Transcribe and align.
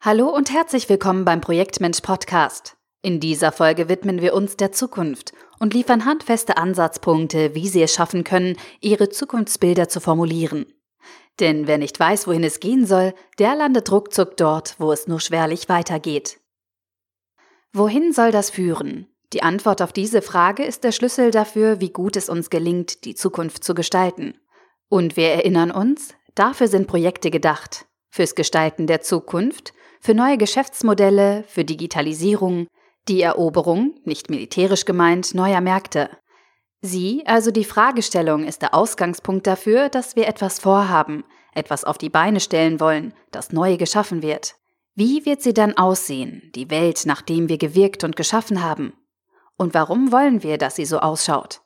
Hallo 0.00 0.28
und 0.28 0.52
herzlich 0.52 0.88
willkommen 0.88 1.24
beim 1.24 1.40
Projektmensch 1.40 2.02
Podcast. 2.02 2.76
In 3.02 3.18
dieser 3.18 3.50
Folge 3.50 3.88
widmen 3.88 4.22
wir 4.22 4.32
uns 4.32 4.56
der 4.56 4.70
Zukunft 4.70 5.32
und 5.58 5.74
liefern 5.74 6.04
handfeste 6.04 6.56
Ansatzpunkte, 6.56 7.56
wie 7.56 7.66
Sie 7.66 7.82
es 7.82 7.94
schaffen 7.94 8.22
können, 8.22 8.56
Ihre 8.80 9.08
Zukunftsbilder 9.08 9.88
zu 9.88 9.98
formulieren. 10.00 10.66
Denn 11.40 11.66
wer 11.66 11.78
nicht 11.78 11.98
weiß, 11.98 12.28
wohin 12.28 12.44
es 12.44 12.60
gehen 12.60 12.86
soll, 12.86 13.12
der 13.40 13.56
landet 13.56 13.90
ruckzuck 13.90 14.36
dort, 14.36 14.76
wo 14.78 14.92
es 14.92 15.08
nur 15.08 15.18
schwerlich 15.18 15.68
weitergeht. 15.68 16.38
Wohin 17.72 18.12
soll 18.12 18.30
das 18.30 18.50
führen? 18.50 19.08
Die 19.32 19.42
Antwort 19.42 19.82
auf 19.82 19.92
diese 19.92 20.22
Frage 20.22 20.62
ist 20.62 20.84
der 20.84 20.92
Schlüssel 20.92 21.32
dafür, 21.32 21.80
wie 21.80 21.90
gut 21.90 22.14
es 22.14 22.28
uns 22.28 22.50
gelingt, 22.50 23.04
die 23.04 23.16
Zukunft 23.16 23.64
zu 23.64 23.74
gestalten. 23.74 24.38
Und 24.88 25.16
wir 25.16 25.30
erinnern 25.30 25.72
uns, 25.72 26.14
dafür 26.36 26.68
sind 26.68 26.86
Projekte 26.86 27.32
gedacht. 27.32 27.87
Fürs 28.10 28.34
Gestalten 28.34 28.86
der 28.86 29.02
Zukunft, 29.02 29.72
für 30.00 30.14
neue 30.14 30.38
Geschäftsmodelle, 30.38 31.44
für 31.46 31.64
Digitalisierung, 31.64 32.66
die 33.08 33.22
Eroberung, 33.22 33.94
nicht 34.04 34.30
militärisch 34.30 34.84
gemeint, 34.84 35.34
neuer 35.34 35.60
Märkte. 35.60 36.10
Sie, 36.80 37.24
also 37.26 37.50
die 37.50 37.64
Fragestellung, 37.64 38.44
ist 38.44 38.62
der 38.62 38.74
Ausgangspunkt 38.74 39.46
dafür, 39.46 39.88
dass 39.88 40.14
wir 40.14 40.28
etwas 40.28 40.60
vorhaben, 40.60 41.24
etwas 41.54 41.84
auf 41.84 41.98
die 41.98 42.10
Beine 42.10 42.40
stellen 42.40 42.78
wollen, 42.80 43.14
das 43.30 43.52
neu 43.52 43.76
geschaffen 43.76 44.22
wird. 44.22 44.54
Wie 44.94 45.24
wird 45.24 45.42
sie 45.42 45.54
dann 45.54 45.76
aussehen, 45.76 46.50
die 46.54 46.70
Welt, 46.70 47.02
nachdem 47.04 47.48
wir 47.48 47.58
gewirkt 47.58 48.04
und 48.04 48.16
geschaffen 48.16 48.62
haben? 48.62 48.92
Und 49.56 49.74
warum 49.74 50.12
wollen 50.12 50.42
wir, 50.42 50.58
dass 50.58 50.76
sie 50.76 50.84
so 50.84 51.00
ausschaut? 51.00 51.62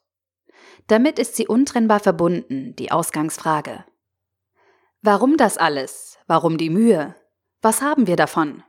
Damit 0.87 1.19
ist 1.19 1.37
sie 1.37 1.47
untrennbar 1.47 2.01
verbunden, 2.01 2.74
die 2.77 2.91
Ausgangsfrage. 2.91 3.85
Warum 5.02 5.37
das 5.37 5.59
alles? 5.59 6.12
Warum 6.35 6.57
die 6.57 6.71
Mühe? 6.71 7.15
Was 7.61 7.83
haben 7.83 8.07
wir 8.07 8.17
davon? 8.17 8.63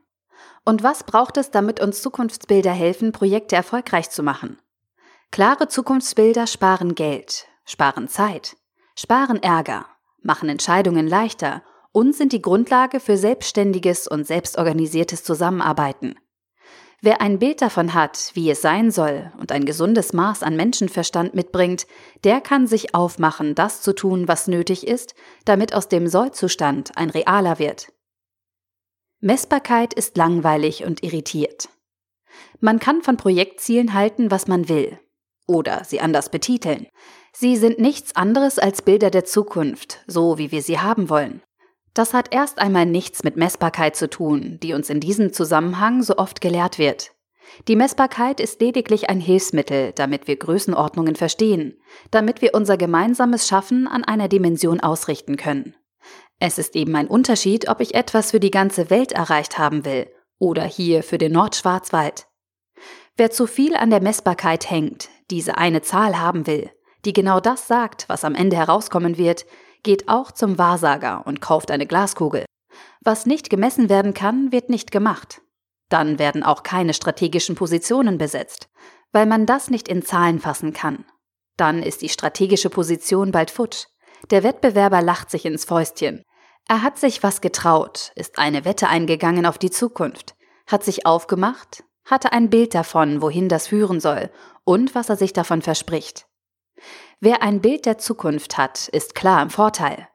Und 0.66 0.83
was 0.83 1.06
braucht 1.06 1.38
es, 1.38 1.50
damit 1.50 1.80
uns 1.80 2.02
Zukunftsbilder 2.02 2.73
helfen, 2.73 3.14
Projekte 3.14 3.55
erfolgreich 3.55 4.09
zu 4.09 4.22
machen? 4.22 4.59
Klare 5.31 5.70
Zukunftsbilder 5.70 6.45
sparen 6.45 6.94
Geld, 6.94 7.47
sparen 7.64 8.09
Zeit, 8.09 8.58
sparen 9.00 9.42
Ärger, 9.42 9.86
machen 10.22 10.50
Entscheidungen 10.50 11.08
leichter 11.08 11.64
und 11.94 12.14
sind 12.14 12.33
die 12.33 12.42
Grundlage 12.42 13.00
für 13.00 13.16
selbstständiges 13.16 14.09
und 14.09 14.27
selbstorganisiertes 14.27 15.23
Zusammenarbeiten. 15.23 16.16
Wer 17.05 17.19
ein 17.19 17.37
Bild 17.37 17.61
davon 17.61 17.93
hat, 17.93 18.31
wie 18.33 18.49
es 18.49 18.61
sein 18.61 18.89
soll 18.89 19.29
und 19.37 19.51
ein 19.51 19.65
gesundes 19.65 20.13
Maß 20.13 20.41
an 20.41 20.55
Menschenverstand 20.55 21.35
mitbringt, 21.35 21.85
der 22.23 22.39
kann 22.39 22.65
sich 22.65 22.95
aufmachen, 22.95 23.55
das 23.55 23.81
zu 23.81 23.93
tun, 23.93 24.29
was 24.29 24.47
nötig 24.47 24.87
ist, 24.87 25.13
damit 25.43 25.73
aus 25.73 25.89
dem 25.89 26.07
Sollzustand 26.07 26.97
ein 26.97 27.09
realer 27.09 27.59
wird. 27.59 27.91
Messbarkeit 29.19 29.93
ist 29.93 30.15
langweilig 30.15 30.85
und 30.85 31.03
irritiert. 31.03 31.67
Man 32.61 32.79
kann 32.79 33.01
von 33.01 33.17
Projektzielen 33.17 33.93
halten, 33.93 34.31
was 34.31 34.47
man 34.47 34.69
will. 34.69 34.97
Oder 35.45 35.83
sie 35.83 35.99
anders 35.99 36.29
betiteln. 36.29 36.87
Sie 37.33 37.57
sind 37.57 37.79
nichts 37.79 38.15
anderes 38.15 38.59
als 38.59 38.81
Bilder 38.81 39.09
der 39.09 39.25
Zukunft, 39.25 40.05
so 40.07 40.37
wie 40.37 40.53
wir 40.53 40.61
sie 40.61 40.79
haben 40.79 41.09
wollen. 41.09 41.41
Das 41.94 42.13
hat 42.13 42.33
erst 42.33 42.59
einmal 42.59 42.86
nichts 42.86 43.23
mit 43.23 43.38
Messbarkeit 43.38 43.95
zu 43.95 44.09
tun, 44.09 44.58
die 44.63 44.73
uns 44.73 44.89
in 44.89 44.99
diesem 44.99 45.31
Zusammenhang 45.31 46.02
so 46.02 46.17
oft 46.17 46.41
gelehrt 46.41 46.80
wird. 46.80 47.11
Die 47.67 47.75
Messbarkeit 47.75 48.39
ist 48.39 48.61
lediglich 48.61 49.09
ein 49.09 49.19
Hilfsmittel, 49.19 49.91
damit 49.94 50.27
wir 50.27 50.38
Größenordnungen 50.38 51.16
verstehen, 51.16 51.80
damit 52.09 52.41
wir 52.41 52.55
unser 52.55 52.77
gemeinsames 52.77 53.47
Schaffen 53.47 53.88
an 53.88 54.03
einer 54.03 54.27
Dimension 54.27 54.80
ausrichten 54.80 55.38
können. 55.38 55.75
Es 56.39 56.58
ist 56.58 56.75
eben 56.75 56.95
ein 56.95 57.08
Unterschied, 57.08 57.69
ob 57.69 57.80
ich 57.80 57.94
etwas 57.94 58.31
für 58.31 58.39
die 58.39 58.52
ganze 58.52 58.89
Welt 58.89 59.11
erreicht 59.11 59.58
haben 59.58 59.86
will 59.86 60.08
oder 60.39 60.64
hier 60.64 61.03
für 61.03 61.17
den 61.17 61.33
Nordschwarzwald. 61.33 62.27
Wer 63.16 63.30
zu 63.30 63.45
viel 63.45 63.75
an 63.75 63.91
der 63.91 64.02
Messbarkeit 64.02 64.70
hängt, 64.70 65.10
diese 65.30 65.58
eine 65.58 65.81
Zahl 65.83 66.20
haben 66.20 66.48
will, 66.48 66.71
die 67.05 67.14
genau 67.14 67.39
das 67.39 67.67
sagt, 67.67 68.10
was 68.10 68.25
am 68.25 68.33
Ende 68.33 68.58
herauskommen 68.58 69.17
wird, 69.17 69.45
geht 69.83 70.10
auch 70.10 70.32
zum 70.32 70.58
Wahrsager 70.58 71.26
und 71.26 71.42
kauft 71.42 71.71
eine 71.71 71.86
Glaskugel. 71.86 72.45
Was 73.02 73.26
nicht 73.26 73.49
gemessen 73.49 73.89
werden 73.89 74.14
kann, 74.14 74.52
wird 74.52 74.70
nicht 74.70 74.92
gemacht. 74.92 75.42
Dann 75.89 76.17
werden 76.20 76.44
auch 76.44 76.64
keine 76.64 76.94
strategischen 76.94 77.55
Positionen 77.55 78.17
besetzt, 78.17 78.70
weil 79.11 79.26
man 79.26 79.45
das 79.45 79.70
nicht 79.70 79.88
in 79.88 80.02
Zahlen 80.02 80.39
fassen 80.39 80.73
kann. 80.73 81.05
Dann 81.58 81.83
ist 81.83 82.02
die 82.02 82.10
strategische 82.10 82.70
Position 82.70 83.32
bald 83.32 83.52
futsch. 83.52 83.86
Der 84.32 84.43
Wettbewerber 84.43 85.02
lacht 85.02 85.30
sich 85.30 85.45
ins 85.45 85.66
Fäustchen. 85.66 86.23
Er 86.67 86.82
hat 86.82 86.98
sich 86.98 87.22
was 87.23 87.42
getraut, 87.42 88.11
ist 88.16 88.39
eine 88.39 88.66
Wette 88.66 88.88
eingegangen 88.88 89.45
auf 89.45 89.58
die 89.58 89.70
Zukunft, 89.70 90.33
hat 90.66 90.83
sich 90.83 91.05
aufgemacht, 91.05 91.83
hatte 92.05 92.32
ein 92.32 92.49
Bild 92.49 92.73
davon, 92.73 93.22
wohin 93.22 93.49
das 93.49 93.67
führen 93.67 93.99
soll 93.99 94.30
und 94.64 94.95
was 94.95 95.10
er 95.10 95.17
sich 95.17 95.33
davon 95.33 95.61
verspricht. 95.61 96.26
Wer 97.20 97.42
ein 97.42 97.61
Bild 97.61 97.86
der 97.86 97.98
Zukunft 97.98 98.58
hat, 98.58 98.88
ist 98.89 99.16
klar 99.16 99.42
im 99.42 99.49
Vorteil, 99.49 100.08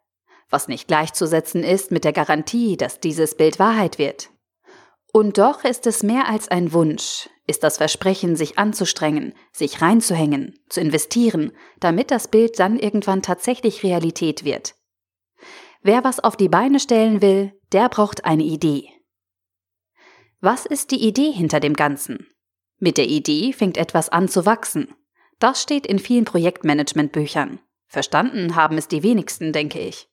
was 0.50 0.68
nicht 0.68 0.88
gleichzusetzen 0.88 1.64
ist 1.64 1.90
mit 1.90 2.04
der 2.04 2.12
Garantie, 2.12 2.76
dass 2.76 3.00
dieses 3.00 3.36
Bild 3.36 3.58
Wahrheit 3.58 3.98
wird. 3.98 4.30
Und 5.12 5.38
doch 5.38 5.64
ist 5.64 5.86
es 5.86 6.02
mehr 6.02 6.28
als 6.28 6.48
ein 6.48 6.72
Wunsch, 6.72 7.30
ist 7.46 7.62
das 7.62 7.78
Versprechen, 7.78 8.36
sich 8.36 8.58
anzustrengen, 8.58 9.34
sich 9.52 9.80
reinzuhängen, 9.80 10.58
zu 10.68 10.80
investieren, 10.80 11.52
damit 11.80 12.10
das 12.10 12.28
Bild 12.28 12.58
dann 12.58 12.78
irgendwann 12.78 13.22
tatsächlich 13.22 13.82
Realität 13.82 14.44
wird. 14.44 14.74
Wer 15.82 16.04
was 16.04 16.20
auf 16.20 16.36
die 16.36 16.50
Beine 16.50 16.78
stellen 16.78 17.22
will, 17.22 17.52
der 17.72 17.88
braucht 17.88 18.24
eine 18.24 18.42
Idee. 18.42 18.90
Was 20.40 20.66
ist 20.66 20.90
die 20.90 21.06
Idee 21.06 21.32
hinter 21.32 21.58
dem 21.58 21.74
Ganzen? 21.74 22.28
Mit 22.78 22.98
der 22.98 23.06
Idee 23.06 23.52
fängt 23.52 23.76
etwas 23.76 24.08
an 24.08 24.28
zu 24.28 24.46
wachsen. 24.46 24.94
Das 25.38 25.62
steht 25.62 25.86
in 25.86 25.98
vielen 25.98 26.24
Projektmanagementbüchern. 26.24 27.60
Verstanden 27.86 28.56
haben 28.56 28.76
es 28.76 28.88
die 28.88 29.02
wenigsten, 29.02 29.52
denke 29.52 29.80
ich. 29.80 30.08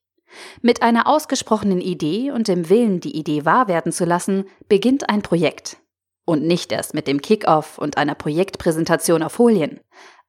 Mit 0.61 0.81
einer 0.81 1.07
ausgesprochenen 1.07 1.81
Idee 1.81 2.31
und 2.31 2.47
dem 2.47 2.69
Willen, 2.69 2.99
die 2.99 3.15
Idee 3.17 3.45
wahr 3.45 3.67
werden 3.67 3.91
zu 3.91 4.05
lassen, 4.05 4.45
beginnt 4.67 5.09
ein 5.09 5.21
Projekt. 5.21 5.77
Und 6.25 6.43
nicht 6.43 6.71
erst 6.71 6.93
mit 6.93 7.07
dem 7.07 7.21
Kickoff 7.21 7.77
und 7.77 7.97
einer 7.97 8.15
Projektpräsentation 8.15 9.23
auf 9.23 9.33
Folien. 9.33 9.79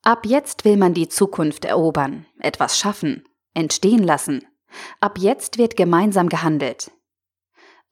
Ab 0.02 0.26
jetzt 0.26 0.64
will 0.64 0.76
man 0.76 0.94
die 0.94 1.08
Zukunft 1.08 1.64
erobern, 1.64 2.26
etwas 2.38 2.78
schaffen, 2.78 3.24
entstehen 3.54 4.02
lassen, 4.02 4.46
Ab 5.00 5.18
jetzt 5.18 5.58
wird 5.58 5.76
gemeinsam 5.76 6.28
gehandelt. 6.28 6.90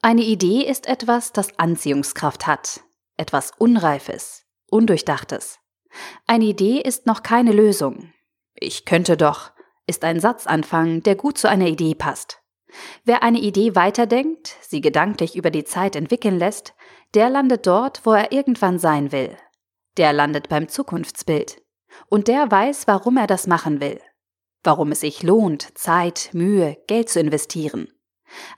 Eine 0.01 0.21
Idee 0.21 0.61
ist 0.61 0.87
etwas, 0.87 1.33
das 1.33 1.57
Anziehungskraft 1.57 2.47
hat, 2.47 2.81
etwas 3.17 3.51
Unreifes, 3.57 4.45
Undurchdachtes. 4.69 5.59
Eine 6.27 6.45
Idee 6.45 6.81
ist 6.81 7.05
noch 7.05 7.23
keine 7.23 7.51
Lösung. 7.51 8.13
Ich 8.55 8.85
könnte 8.85 9.17
doch, 9.17 9.51
ist 9.87 10.03
ein 10.03 10.19
Satzanfang, 10.19 11.03
der 11.03 11.15
gut 11.15 11.37
zu 11.37 11.49
einer 11.49 11.67
Idee 11.67 11.95
passt. 11.95 12.41
Wer 13.03 13.23
eine 13.23 13.39
Idee 13.39 13.75
weiterdenkt, 13.75 14.57
sie 14.61 14.81
gedanklich 14.81 15.35
über 15.35 15.51
die 15.51 15.63
Zeit 15.63 15.95
entwickeln 15.95 16.37
lässt, 16.37 16.73
der 17.13 17.29
landet 17.29 17.67
dort, 17.67 18.05
wo 18.05 18.11
er 18.11 18.31
irgendwann 18.31 18.79
sein 18.79 19.11
will. 19.11 19.37
Der 19.97 20.11
landet 20.11 20.49
beim 20.49 20.67
Zukunftsbild. 20.67 21.61
Und 22.09 22.27
der 22.27 22.51
weiß, 22.51 22.87
warum 22.87 23.15
er 23.17 23.27
das 23.27 23.47
machen 23.47 23.79
will 23.79 24.01
warum 24.65 24.91
es 24.91 25.01
sich 25.01 25.23
lohnt, 25.23 25.77
Zeit, 25.77 26.29
Mühe, 26.33 26.77
Geld 26.87 27.09
zu 27.09 27.19
investieren. 27.19 27.89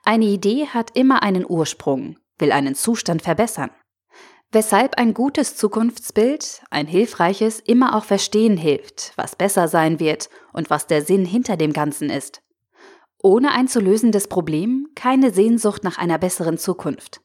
Eine 0.03 0.25
Idee 0.25 0.67
hat 0.67 0.95
immer 0.95 1.21
einen 1.21 1.45
Ursprung, 1.47 2.17
will 2.39 2.51
einen 2.51 2.75
Zustand 2.75 3.21
verbessern. 3.21 3.71
Weshalb 4.51 4.97
ein 4.97 5.13
gutes 5.13 5.57
Zukunftsbild, 5.57 6.61
ein 6.69 6.87
hilfreiches, 6.87 7.59
immer 7.59 7.95
auch 7.95 8.05
verstehen 8.05 8.55
hilft, 8.55 9.11
was 9.17 9.35
besser 9.35 9.67
sein 9.67 9.99
wird 9.99 10.29
und 10.53 10.69
was 10.69 10.87
der 10.87 11.01
Sinn 11.01 11.25
hinter 11.25 11.57
dem 11.57 11.73
Ganzen 11.73 12.09
ist. 12.09 12.41
Ohne 13.21 13.51
ein 13.51 13.67
zu 13.67 13.81
lösendes 13.81 14.27
Problem 14.27 14.87
keine 14.95 15.33
Sehnsucht 15.33 15.83
nach 15.83 15.97
einer 15.97 16.17
besseren 16.17 16.57
Zukunft. 16.57 17.19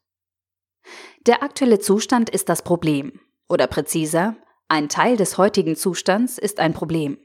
Der 1.26 1.44
aktuelle 1.44 1.79
Zustand 1.79 2.29
ist 2.29 2.49
das 2.49 2.62
Problem. 2.62 3.20
Oder 3.49 3.69
präziser, 3.69 4.37
ein 4.69 4.88
Teil 4.88 5.17
des 5.17 5.38
heutigen 5.38 5.76
Zustands 5.76 6.38
ist 6.38 6.58
ein 6.58 6.75
Problem. 6.75 7.19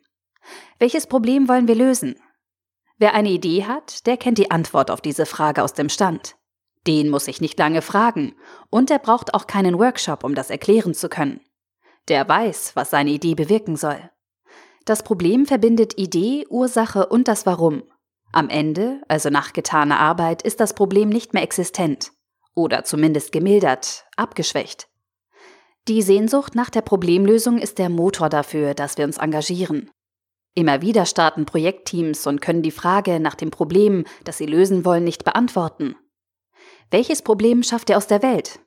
Welches 0.78 1.08
Problem 1.08 1.48
wollen 1.48 1.68
wir 1.68 1.76
lösen? 1.76 2.20
Wer 2.98 3.14
eine 3.14 3.30
Idee 3.30 3.66
hat, 3.66 4.06
der 4.06 4.18
kennt 4.18 4.38
die 4.38 4.52
Antwort 4.52 4.92
auf 4.92 5.02
diese 5.02 5.26
Frage 5.26 5.64
aus 5.64 5.74
dem 5.74 5.90
Stand. 5.90 6.36
Den 6.88 7.10
muss 7.10 7.28
ich 7.28 7.42
nicht 7.42 7.60
lange 7.60 7.82
fragen 7.82 8.34
und 8.70 8.90
er 8.90 9.00
braucht 9.00 9.34
auch 9.34 9.46
keinen 9.46 9.78
Workshop, 9.78 10.24
um 10.24 10.36
das 10.36 10.50
erklären 10.50 10.94
zu 10.94 11.10
können. 11.10 11.42
Der 12.08 12.28
weiß, 12.28 12.72
was 12.76 12.90
seine 12.90 13.10
Idee 13.10 13.36
bewirken 13.36 13.76
soll. 13.76 14.10
Das 14.86 15.04
Problem 15.04 15.46
verbindet 15.46 15.98
Idee, 15.98 16.46
Ursache 16.50 17.08
und 17.08 17.28
das 17.28 17.46
Warum. 17.46 17.84
Am 18.32 18.48
Ende, 18.50 19.02
also 19.10 19.30
nach 19.30 19.52
getaner 19.52 20.00
Arbeit, 20.00 20.42
ist 20.42 20.62
das 20.62 20.74
Problem 20.74 21.10
nicht 21.10 21.34
mehr 21.34 21.44
existent 21.44 22.12
oder 22.56 22.84
zumindest 22.84 23.32
gemildert, 23.32 24.06
abgeschwächt. 24.16 24.88
Die 25.88 26.02
Sehnsucht 26.02 26.56
nach 26.56 26.70
der 26.70 26.82
Problemlösung 26.82 27.60
ist 27.60 27.78
der 27.78 27.90
Motor 27.90 28.30
dafür, 28.30 28.74
dass 28.74 28.98
wir 28.98 29.06
uns 29.06 29.18
engagieren. 29.18 29.92
Immer 30.54 30.82
wieder 30.82 31.06
starten 31.06 31.46
Projektteams 31.46 32.26
und 32.26 32.42
können 32.42 32.64
die 32.64 32.72
Frage 32.72 33.20
nach 33.20 33.36
dem 33.36 33.52
Problem, 33.52 34.06
das 34.24 34.38
sie 34.40 34.48
lösen 34.48 34.86
wollen, 34.86 35.04
nicht 35.04 35.24
beantworten. 35.24 35.96
Welches 36.90 37.22
Problem 37.22 37.64
schafft 37.64 37.90
er 37.90 37.98
aus 37.98 38.08
der 38.08 38.22
Welt? 38.22 38.60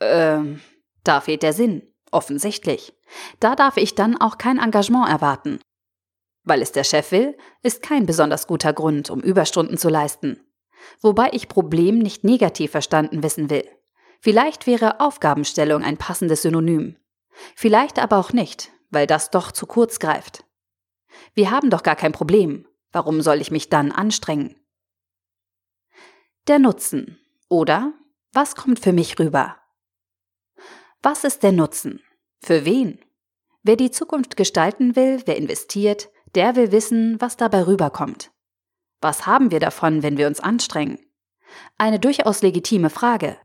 Ähm, 0.00 0.60
da 1.04 1.20
fehlt 1.20 1.42
der 1.42 1.52
Sinn. 1.52 1.82
Offensichtlich. 2.10 2.94
Da 3.40 3.56
darf 3.56 3.76
ich 3.76 3.94
dann 3.94 4.20
auch 4.20 4.38
kein 4.38 4.58
Engagement 4.58 5.08
erwarten. 5.08 5.60
Weil 6.44 6.62
es 6.62 6.72
der 6.72 6.84
Chef 6.84 7.10
will, 7.10 7.36
ist 7.62 7.82
kein 7.82 8.06
besonders 8.06 8.46
guter 8.46 8.72
Grund, 8.72 9.10
um 9.10 9.20
Überstunden 9.20 9.76
zu 9.76 9.88
leisten. 9.88 10.40
Wobei 11.00 11.30
ich 11.32 11.48
Problem 11.48 11.98
nicht 11.98 12.24
negativ 12.24 12.70
verstanden 12.70 13.22
wissen 13.22 13.50
will. 13.50 13.68
Vielleicht 14.20 14.66
wäre 14.66 15.00
Aufgabenstellung 15.00 15.82
ein 15.82 15.96
passendes 15.96 16.42
Synonym. 16.42 16.96
Vielleicht 17.54 17.98
aber 17.98 18.18
auch 18.18 18.32
nicht, 18.32 18.70
weil 18.90 19.06
das 19.06 19.30
doch 19.30 19.52
zu 19.52 19.66
kurz 19.66 19.98
greift. 19.98 20.44
Wir 21.34 21.50
haben 21.50 21.70
doch 21.70 21.82
gar 21.82 21.96
kein 21.96 22.12
Problem. 22.12 22.66
Warum 22.92 23.20
soll 23.20 23.40
ich 23.40 23.50
mich 23.50 23.68
dann 23.68 23.92
anstrengen? 23.92 24.56
Der 26.46 26.58
Nutzen. 26.58 27.18
Oder 27.48 27.92
was 28.32 28.56
kommt 28.56 28.80
für 28.80 28.92
mich 28.92 29.18
rüber? 29.18 29.56
Was 31.02 31.24
ist 31.24 31.42
der 31.42 31.52
Nutzen? 31.52 32.02
Für 32.40 32.64
wen? 32.64 32.98
Wer 33.62 33.76
die 33.76 33.90
Zukunft 33.90 34.36
gestalten 34.36 34.96
will, 34.96 35.22
wer 35.26 35.36
investiert, 35.36 36.10
der 36.34 36.56
will 36.56 36.72
wissen, 36.72 37.20
was 37.20 37.36
dabei 37.36 37.66
rüberkommt. 37.66 38.30
Was 39.00 39.26
haben 39.26 39.50
wir 39.50 39.60
davon, 39.60 40.02
wenn 40.02 40.16
wir 40.16 40.26
uns 40.26 40.40
anstrengen? 40.40 40.98
Eine 41.78 42.00
durchaus 42.00 42.42
legitime 42.42 42.90
Frage, 42.90 43.36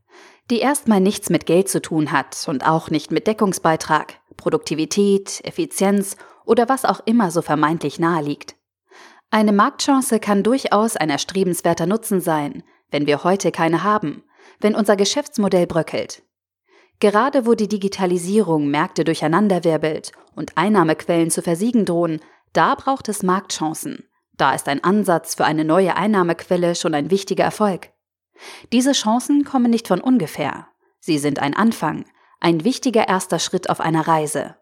die 0.50 0.58
erstmal 0.58 1.00
nichts 1.00 1.30
mit 1.30 1.46
Geld 1.46 1.68
zu 1.68 1.80
tun 1.80 2.10
hat 2.10 2.44
und 2.48 2.66
auch 2.66 2.90
nicht 2.90 3.10
mit 3.12 3.26
Deckungsbeitrag, 3.26 4.20
Produktivität, 4.36 5.40
Effizienz 5.44 6.16
oder 6.44 6.68
was 6.68 6.84
auch 6.84 7.00
immer 7.06 7.30
so 7.30 7.42
vermeintlich 7.42 7.98
nahe 7.98 8.22
liegt. 8.22 8.56
Eine 9.30 9.52
Marktchance 9.52 10.18
kann 10.18 10.42
durchaus 10.42 10.96
ein 10.96 11.08
erstrebenswerter 11.08 11.86
Nutzen 11.86 12.20
sein, 12.20 12.64
wenn 12.92 13.06
wir 13.06 13.24
heute 13.24 13.50
keine 13.50 13.82
haben, 13.82 14.22
wenn 14.60 14.76
unser 14.76 14.94
Geschäftsmodell 14.94 15.66
bröckelt. 15.66 16.22
Gerade 17.00 17.46
wo 17.46 17.54
die 17.54 17.66
Digitalisierung 17.66 18.68
Märkte 18.68 19.02
durcheinanderwirbelt 19.02 20.12
und 20.36 20.56
Einnahmequellen 20.56 21.32
zu 21.32 21.42
versiegen 21.42 21.84
drohen, 21.84 22.20
da 22.52 22.76
braucht 22.76 23.08
es 23.08 23.24
Marktchancen. 23.24 24.04
Da 24.34 24.54
ist 24.54 24.68
ein 24.68 24.84
Ansatz 24.84 25.34
für 25.34 25.44
eine 25.44 25.64
neue 25.64 25.96
Einnahmequelle 25.96 26.76
schon 26.76 26.94
ein 26.94 27.10
wichtiger 27.10 27.44
Erfolg. 27.44 27.90
Diese 28.72 28.92
Chancen 28.92 29.44
kommen 29.44 29.70
nicht 29.70 29.88
von 29.88 30.00
ungefähr. 30.00 30.68
Sie 31.00 31.18
sind 31.18 31.40
ein 31.40 31.54
Anfang, 31.54 32.04
ein 32.40 32.64
wichtiger 32.64 33.08
erster 33.08 33.38
Schritt 33.38 33.68
auf 33.68 33.80
einer 33.80 34.06
Reise. 34.06 34.56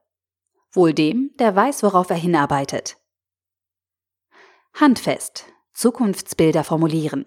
Wohl 0.72 0.94
dem, 0.94 1.32
der 1.38 1.54
weiß, 1.54 1.82
worauf 1.82 2.10
er 2.10 2.16
hinarbeitet. 2.16 2.96
Handfest. 4.74 5.46
Zukunftsbilder 5.72 6.64
formulieren. 6.64 7.26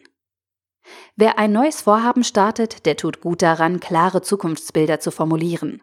Wer 1.15 1.39
ein 1.39 1.51
neues 1.51 1.81
Vorhaben 1.81 2.23
startet, 2.23 2.85
der 2.85 2.97
tut 2.97 3.21
gut 3.21 3.41
daran, 3.41 3.79
klare 3.79 4.21
Zukunftsbilder 4.21 4.99
zu 4.99 5.11
formulieren. 5.11 5.81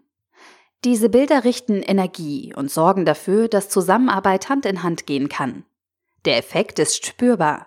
Diese 0.84 1.10
Bilder 1.10 1.44
richten 1.44 1.82
Energie 1.82 2.54
und 2.56 2.70
sorgen 2.70 3.04
dafür, 3.04 3.48
dass 3.48 3.68
Zusammenarbeit 3.68 4.48
Hand 4.48 4.64
in 4.64 4.82
Hand 4.82 5.06
gehen 5.06 5.28
kann. 5.28 5.64
Der 6.24 6.38
Effekt 6.38 6.78
ist 6.78 7.04
spürbar. 7.06 7.66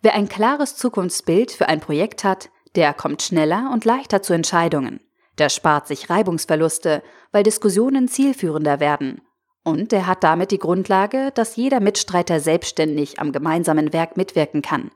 Wer 0.00 0.14
ein 0.14 0.28
klares 0.28 0.76
Zukunftsbild 0.76 1.52
für 1.52 1.68
ein 1.68 1.80
Projekt 1.80 2.24
hat, 2.24 2.50
der 2.74 2.94
kommt 2.94 3.22
schneller 3.22 3.70
und 3.72 3.84
leichter 3.84 4.22
zu 4.22 4.32
Entscheidungen. 4.32 5.00
Der 5.38 5.50
spart 5.50 5.86
sich 5.86 6.08
Reibungsverluste, 6.08 7.02
weil 7.30 7.42
Diskussionen 7.42 8.08
zielführender 8.08 8.80
werden. 8.80 9.20
Und 9.62 9.92
er 9.92 10.06
hat 10.06 10.24
damit 10.24 10.50
die 10.50 10.58
Grundlage, 10.58 11.32
dass 11.34 11.56
jeder 11.56 11.80
Mitstreiter 11.80 12.40
selbstständig 12.40 13.18
am 13.18 13.32
gemeinsamen 13.32 13.92
Werk 13.92 14.16
mitwirken 14.16 14.62
kann. 14.62 14.90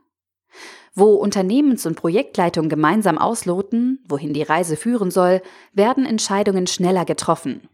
Wo 0.94 1.14
Unternehmens- 1.14 1.86
und 1.86 1.94
Projektleitung 1.94 2.68
gemeinsam 2.68 3.16
ausloten, 3.16 4.04
wohin 4.08 4.32
die 4.32 4.42
Reise 4.42 4.76
führen 4.76 5.10
soll, 5.10 5.40
werden 5.72 6.04
Entscheidungen 6.04 6.66
schneller 6.66 7.04
getroffen. 7.04 7.68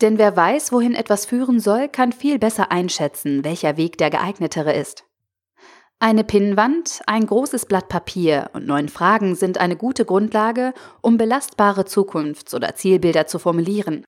Denn 0.00 0.18
wer 0.18 0.36
weiß, 0.36 0.70
wohin 0.70 0.94
etwas 0.94 1.26
führen 1.26 1.58
soll, 1.58 1.88
kann 1.88 2.12
viel 2.12 2.38
besser 2.38 2.70
einschätzen, 2.70 3.44
welcher 3.44 3.76
Weg 3.76 3.98
der 3.98 4.10
geeignetere 4.10 4.72
ist. 4.72 5.04
Eine 5.98 6.22
Pinnwand, 6.22 7.00
ein 7.08 7.26
großes 7.26 7.66
Blatt 7.66 7.88
Papier 7.88 8.50
und 8.52 8.68
neun 8.68 8.88
Fragen 8.88 9.34
sind 9.34 9.58
eine 9.58 9.74
gute 9.74 10.04
Grundlage, 10.04 10.72
um 11.00 11.16
belastbare 11.16 11.86
Zukunfts- 11.86 12.54
oder 12.54 12.76
Zielbilder 12.76 13.26
zu 13.26 13.40
formulieren. 13.40 14.04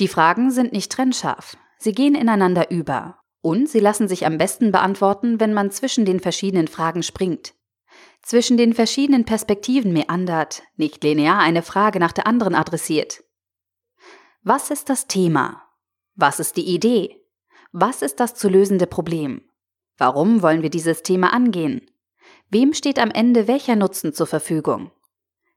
Die 0.00 0.08
Fragen 0.08 0.50
sind 0.50 0.72
nicht 0.72 0.90
trennscharf, 0.90 1.56
sie 1.78 1.92
gehen 1.92 2.16
ineinander 2.16 2.72
über 2.72 3.21
und 3.42 3.68
sie 3.68 3.80
lassen 3.80 4.08
sich 4.08 4.24
am 4.24 4.38
besten 4.38 4.72
beantworten, 4.72 5.38
wenn 5.40 5.52
man 5.52 5.70
zwischen 5.70 6.04
den 6.04 6.20
verschiedenen 6.20 6.68
Fragen 6.68 7.02
springt. 7.02 7.54
Zwischen 8.22 8.56
den 8.56 8.72
verschiedenen 8.72 9.24
Perspektiven 9.24 9.92
meandert, 9.92 10.62
nicht 10.76 11.02
linear 11.02 11.40
eine 11.40 11.62
Frage 11.62 11.98
nach 11.98 12.12
der 12.12 12.26
anderen 12.26 12.54
adressiert. 12.54 13.24
Was 14.42 14.70
ist 14.70 14.88
das 14.88 15.08
Thema? 15.08 15.62
Was 16.14 16.40
ist 16.40 16.56
die 16.56 16.66
Idee? 16.72 17.20
Was 17.72 18.00
ist 18.02 18.20
das 18.20 18.34
zu 18.34 18.48
lösende 18.48 18.86
Problem? 18.86 19.42
Warum 19.98 20.42
wollen 20.42 20.62
wir 20.62 20.70
dieses 20.70 21.02
Thema 21.02 21.32
angehen? 21.32 21.90
Wem 22.48 22.74
steht 22.74 22.98
am 22.98 23.10
Ende 23.10 23.48
welcher 23.48 23.76
Nutzen 23.76 24.12
zur 24.12 24.26
Verfügung? 24.26 24.92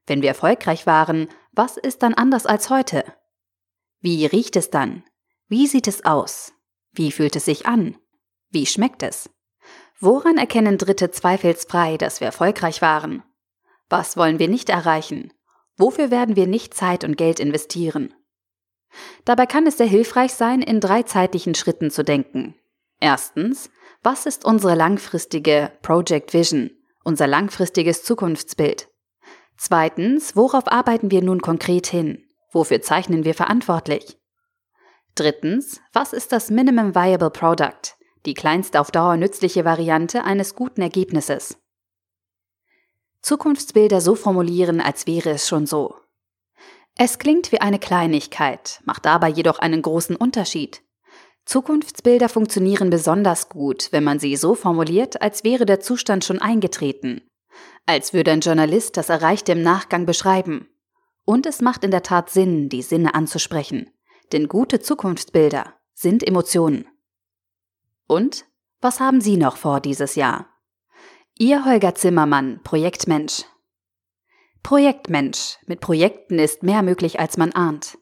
Wenn 0.06 0.22
wir 0.22 0.28
erfolgreich 0.28 0.86
waren, 0.86 1.28
was 1.52 1.76
ist 1.76 2.02
dann 2.02 2.14
anders 2.14 2.46
als 2.46 2.70
heute? 2.70 3.04
Wie 4.00 4.26
riecht 4.26 4.56
es 4.56 4.70
dann? 4.70 5.04
Wie 5.48 5.66
sieht 5.66 5.88
es 5.88 6.04
aus? 6.04 6.52
Wie 6.96 7.12
fühlt 7.12 7.36
es 7.36 7.44
sich 7.44 7.66
an? 7.66 7.96
Wie 8.50 8.66
schmeckt 8.66 9.02
es? 9.02 9.30
Woran 10.00 10.38
erkennen 10.38 10.78
Dritte 10.78 11.10
zweifelsfrei, 11.10 11.96
dass 11.98 12.20
wir 12.20 12.26
erfolgreich 12.26 12.82
waren? 12.82 13.22
Was 13.88 14.16
wollen 14.16 14.38
wir 14.38 14.48
nicht 14.48 14.70
erreichen? 14.70 15.32
Wofür 15.76 16.10
werden 16.10 16.36
wir 16.36 16.46
nicht 16.46 16.74
Zeit 16.74 17.04
und 17.04 17.16
Geld 17.16 17.38
investieren? 17.38 18.14
Dabei 19.26 19.44
kann 19.46 19.66
es 19.66 19.76
sehr 19.76 19.86
hilfreich 19.86 20.32
sein, 20.32 20.62
in 20.62 20.80
drei 20.80 21.02
zeitlichen 21.02 21.54
Schritten 21.54 21.90
zu 21.90 22.02
denken. 22.02 22.54
Erstens, 22.98 23.70
was 24.02 24.24
ist 24.24 24.46
unsere 24.46 24.74
langfristige 24.74 25.70
Project 25.82 26.32
Vision, 26.32 26.70
unser 27.04 27.26
langfristiges 27.26 28.04
Zukunftsbild? 28.04 28.88
Zweitens, 29.58 30.34
worauf 30.34 30.66
arbeiten 30.70 31.10
wir 31.10 31.22
nun 31.22 31.42
konkret 31.42 31.86
hin? 31.86 32.24
Wofür 32.52 32.80
zeichnen 32.80 33.24
wir 33.24 33.34
verantwortlich? 33.34 34.18
Drittens, 35.16 35.80
was 35.94 36.12
ist 36.12 36.30
das 36.30 36.50
Minimum 36.50 36.94
Viable 36.94 37.30
Product, 37.30 37.96
die 38.26 38.34
kleinste 38.34 38.78
auf 38.78 38.90
Dauer 38.90 39.16
nützliche 39.16 39.64
Variante 39.64 40.24
eines 40.24 40.54
guten 40.54 40.82
Ergebnisses? 40.82 41.56
Zukunftsbilder 43.22 44.02
so 44.02 44.14
formulieren, 44.14 44.78
als 44.82 45.06
wäre 45.06 45.30
es 45.30 45.48
schon 45.48 45.64
so. 45.64 45.94
Es 46.96 47.18
klingt 47.18 47.50
wie 47.50 47.62
eine 47.62 47.78
Kleinigkeit, 47.78 48.82
macht 48.84 49.06
dabei 49.06 49.30
jedoch 49.30 49.58
einen 49.58 49.80
großen 49.80 50.16
Unterschied. 50.16 50.82
Zukunftsbilder 51.46 52.28
funktionieren 52.28 52.90
besonders 52.90 53.48
gut, 53.48 53.88
wenn 53.92 54.04
man 54.04 54.18
sie 54.18 54.36
so 54.36 54.54
formuliert, 54.54 55.22
als 55.22 55.44
wäre 55.44 55.64
der 55.64 55.80
Zustand 55.80 56.26
schon 56.26 56.42
eingetreten, 56.42 57.22
als 57.86 58.12
würde 58.12 58.32
ein 58.32 58.40
Journalist 58.40 58.98
das 58.98 59.08
Erreichte 59.08 59.52
im 59.52 59.62
Nachgang 59.62 60.04
beschreiben. 60.04 60.68
Und 61.24 61.46
es 61.46 61.62
macht 61.62 61.84
in 61.84 61.90
der 61.90 62.02
Tat 62.02 62.28
Sinn, 62.28 62.68
die 62.68 62.82
Sinne 62.82 63.14
anzusprechen, 63.14 63.90
denn 64.32 64.48
gute 64.48 64.80
Zukunftsbilder 64.80 65.74
sind 65.94 66.26
Emotionen. 66.26 66.86
Und 68.06 68.44
was 68.80 69.00
haben 69.00 69.20
Sie 69.20 69.36
noch 69.36 69.56
vor 69.56 69.80
dieses 69.80 70.14
Jahr? 70.14 70.46
Ihr 71.38 71.64
Holger 71.64 71.94
Zimmermann, 71.94 72.60
Projektmensch. 72.62 73.44
Projektmensch. 74.62 75.58
Mit 75.66 75.80
Projekten 75.80 76.38
ist 76.38 76.62
mehr 76.62 76.82
möglich, 76.82 77.18
als 77.20 77.36
man 77.36 77.52
ahnt. 77.52 77.98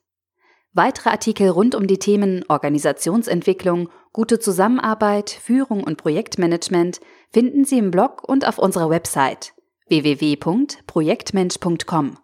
Weitere 0.73 1.11
Artikel 1.11 1.51
rund 1.51 1.75
um 1.75 1.87
die 1.87 1.99
Themen 1.99 2.45
Organisationsentwicklung, 2.49 3.91
gute 4.13 4.39
Zusammenarbeit, 4.41 5.31
Führung 5.31 5.85
und 5.85 5.99
Projektmanagement 5.99 7.01
finden 7.33 7.65
Sie 7.65 7.79
im 7.79 7.91
Blog 7.91 8.29
und 8.29 8.47
auf 8.47 8.59
unserer 8.59 8.91
Website 8.91 9.55
www.projektmensch.com. 9.89 12.19